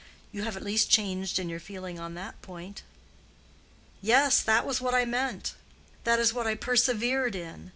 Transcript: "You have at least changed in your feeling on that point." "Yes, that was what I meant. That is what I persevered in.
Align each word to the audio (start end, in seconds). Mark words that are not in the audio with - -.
"You 0.31 0.41
have 0.41 0.57
at 0.57 0.63
least 0.63 0.89
changed 0.89 1.37
in 1.37 1.47
your 1.47 1.59
feeling 1.59 1.99
on 1.99 2.15
that 2.15 2.41
point." 2.41 2.81
"Yes, 4.01 4.41
that 4.41 4.65
was 4.65 4.81
what 4.81 4.95
I 4.95 5.05
meant. 5.05 5.53
That 6.05 6.19
is 6.19 6.33
what 6.33 6.47
I 6.47 6.55
persevered 6.55 7.35
in. 7.35 7.69